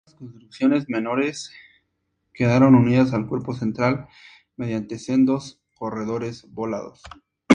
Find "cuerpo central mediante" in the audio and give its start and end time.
3.27-4.97